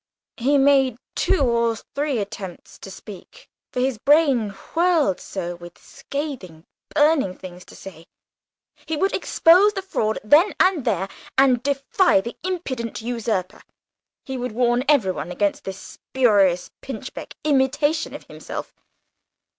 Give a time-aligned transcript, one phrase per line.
[0.37, 6.65] He made two or three attempts to speak, for his brain whirled so with scathing,
[6.89, 8.07] burning things to say.
[8.87, 13.61] He would expose the fraud then and there, and defy the impudent usurper;
[14.25, 18.73] he would warn every one against this spurious pinchbeck imitation of himself.